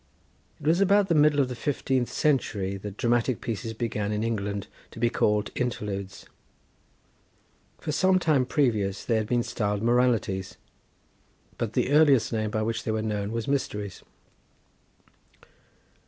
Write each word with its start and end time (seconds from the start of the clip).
It 0.59 0.65
was 0.65 0.81
about 0.81 1.09
the 1.09 1.13
middle 1.13 1.39
of 1.39 1.47
the 1.47 1.53
fifteenth 1.55 2.11
century 2.11 2.75
that 2.75 2.97
dramatic 2.97 3.39
pieces 3.39 3.75
began 3.75 4.11
in 4.11 4.23
England 4.23 4.65
to 4.89 4.99
be 4.99 5.11
called 5.11 5.51
Interludes; 5.53 6.25
for 7.77 7.91
some 7.91 8.17
time 8.17 8.43
previous 8.47 9.05
they 9.05 9.17
had 9.17 9.27
been 9.27 9.43
styled 9.43 9.83
Moralities; 9.83 10.57
but 11.59 11.73
the 11.73 11.91
earliest 11.91 12.33
name 12.33 12.49
by 12.49 12.63
which 12.63 12.83
they 12.83 12.89
were 12.89 13.03
known 13.03 13.31
was 13.31 13.47
Mysteries. 13.47 14.01